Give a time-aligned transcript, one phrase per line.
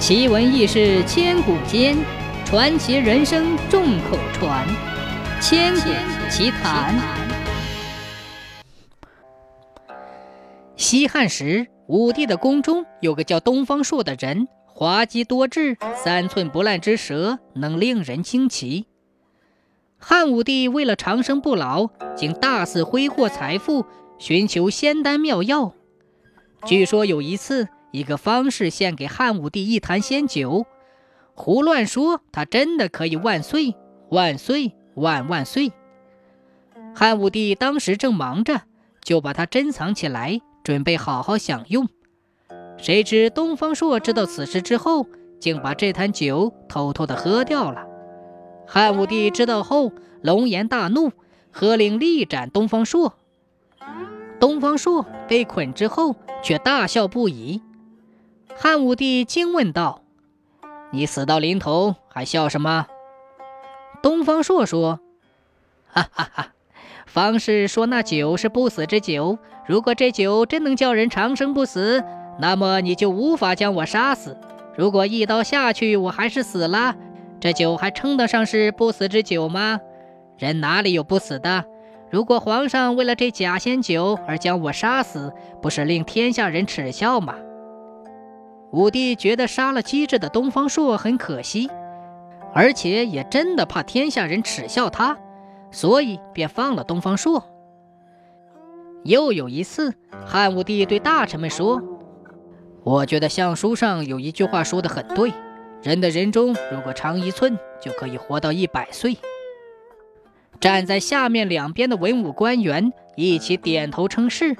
[0.00, 1.94] 奇闻异事千古间，
[2.46, 4.66] 传奇人生众口传。
[5.42, 5.90] 千古
[6.30, 6.98] 奇谈。
[10.74, 18.86] 西汉时，武帝的宫中有个叫东方朔的人，滑稽多智，三寸不烂之舌，能令人惊奇。
[19.98, 23.84] 汉武帝为了长生不老，竟大肆挥霍财富，
[24.18, 25.74] 寻求仙丹妙药。
[26.64, 30.66] 据说有一次，一个方士献给汉武帝一坛仙酒，
[31.34, 33.74] 胡乱说他真的可以万岁
[34.10, 35.72] 万岁万万岁。
[36.94, 38.62] 汉武帝当时正忙着，
[39.02, 41.88] 就把它珍藏起来，准备好好享用。
[42.76, 45.06] 谁知东方朔知道此事之后，
[45.38, 47.86] 竟把这坛酒偷偷的喝掉了。
[48.66, 51.10] 汉武帝知道后，龙颜大怒，
[51.50, 53.14] 喝令力斩东方朔。
[54.38, 57.60] 东方朔被捆之后，却大笑不已。
[58.62, 60.02] 汉武帝惊问道
[60.92, 62.88] ：“你死到临头还笑什么？”
[64.02, 65.00] 东方朔说
[65.88, 66.52] ：“哈哈哈，
[67.06, 72.04] 方士说那酒是不死之酒，如果这酒真能叫人长生不死，
[72.38, 74.36] 那么你就无法将我杀死。
[74.76, 76.94] 如果一刀下去我还是死了。”
[77.40, 79.80] 这酒还称得上是不死之酒吗？
[80.36, 81.64] 人哪里有不死的？
[82.10, 87.36] 如果皇上为了这假仙酒而将我杀死，不是令天下人耻笑吗？
[88.72, 91.68] 武帝觉得杀了机智的东方朔很可惜，
[92.54, 95.18] 而且也真的怕天下人耻笑他，
[95.70, 97.44] 所以便放了东方朔。
[99.02, 101.82] 又有一次，汉武帝对大臣们说
[102.84, 105.32] ：“我觉得相书上有一句话说的很对。”
[105.82, 109.16] 人的人中，如果长一寸，就可以活到一百岁。
[110.60, 114.54] 站在下面两边的文武官员一起点头称是，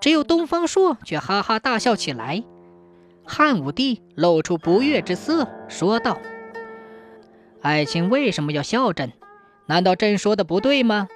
[0.00, 2.44] 只有东方朔却哈哈大笑起来。
[3.28, 6.18] 汉武帝露出不悦之色，说道
[7.60, 9.12] ：“爱卿为什么要笑朕？
[9.66, 11.08] 难道朕说的不对吗？”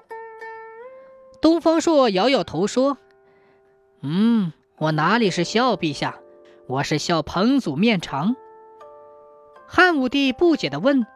[1.40, 2.98] 东方朔摇摇头说
[4.02, 6.18] ：“嗯，我哪里是笑陛下，
[6.67, 8.36] 我是笑彭祖面长。”
[9.67, 11.06] 汉武帝不解地问：“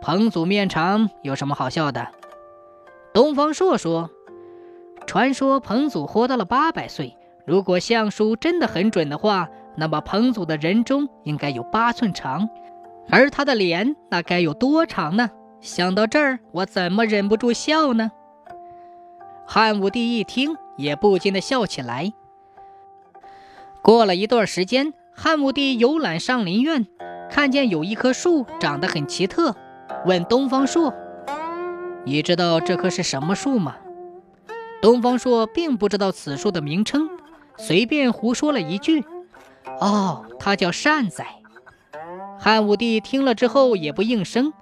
[0.00, 2.08] 彭祖面长有什么好笑的？”
[3.12, 4.10] 东方朔说
[5.06, 7.14] ：“传说彭祖活到了八百岁，
[7.46, 12.48] 如果相书真的很准的话，那么彭祖的人中应该有八寸长，
[13.10, 15.30] 而他的脸那该有多长呢？”
[15.60, 18.10] 想到这儿，我怎么忍不住笑呢？
[19.46, 22.12] 汉武帝一听，也不禁的笑起来。
[23.82, 26.86] 过了一段时间，汉武帝游览上林苑。
[27.30, 29.56] 看见有一棵树长得很奇特，
[30.04, 30.92] 问东方朔
[32.04, 33.76] ：“你知道这棵是什么树吗？”
[34.82, 37.08] 东方朔并不知道此树的名称，
[37.56, 39.02] 随便胡说了一句
[39.84, 41.26] ：“哦，他叫善哉。”
[42.40, 44.52] 汉武帝听了之后也不应声，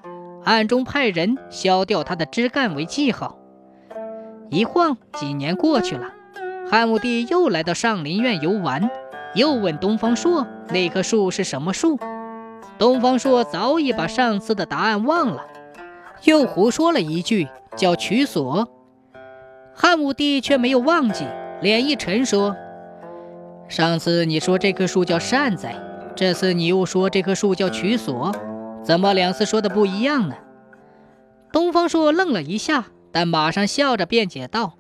[0.45, 3.39] 暗中派人削掉他的枝干为记号。
[4.51, 6.13] 一晃几年过去了，
[6.71, 8.91] 汉武帝又来到上林苑游玩，
[9.35, 11.99] 又问东方朔：“那棵树是什么树？”
[12.79, 15.45] 东方朔早已把上次的答案忘了，
[16.25, 18.69] 又胡说了一句叫取所。
[19.75, 21.27] 汉武帝却没有忘记，
[21.63, 22.55] 脸一沉说
[23.73, 25.75] ：“上次你说这棵树叫善哉，
[26.15, 28.31] 这次你又说这棵树叫取所，
[28.85, 30.35] 怎么两次说的不一样呢？”
[31.51, 34.75] 东方朔愣了一下，但马上笑着辩解道：“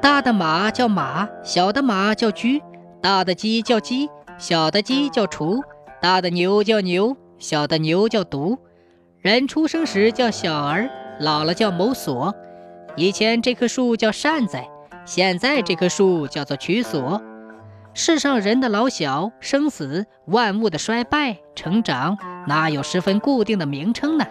[0.00, 2.62] 大的马叫马，小的马叫驹；
[3.02, 4.08] 大的鸡叫鸡，
[4.38, 5.60] 小的鸡叫雏。”
[6.00, 8.56] 大的牛叫牛，小的牛叫犊。
[9.20, 10.88] 人出生时叫小儿，
[11.20, 12.34] 老了叫某所。
[12.96, 14.66] 以前这棵树叫善哉，
[15.04, 17.20] 现在这棵树叫做取所。
[17.98, 22.16] 世上人的老小、生死、万物的衰败、成长，
[22.46, 24.24] 哪有十分固定的名称呢？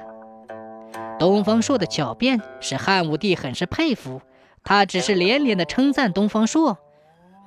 [1.19, 4.21] 东方朔的巧辩使汉武帝很是佩服，
[4.63, 6.77] 他只是连连的称赞东方朔：“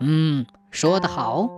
[0.00, 1.48] 嗯，说得好。”